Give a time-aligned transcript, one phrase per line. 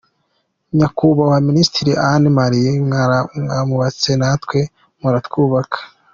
[0.77, 4.59] Nyakubahwa Minisitiri, Anne Marie mwaramwubatse, natwe
[5.01, 5.77] muratwubaka.